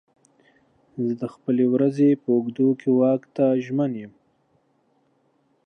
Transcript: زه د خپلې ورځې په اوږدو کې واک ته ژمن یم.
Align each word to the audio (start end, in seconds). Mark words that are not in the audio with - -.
زه 1.05 1.13
د 1.21 1.23
خپلې 1.33 1.65
ورځې 1.73 2.09
په 2.21 2.27
اوږدو 2.35 2.67
کې 2.79 2.89
واک 2.99 3.21
ته 3.35 3.45
ژمن 3.65 3.91
یم. 4.01 4.13